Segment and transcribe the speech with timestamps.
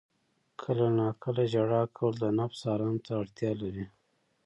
[0.61, 3.85] •کله ناکله ژړا کول د نفس آرام ته اړتیا لري.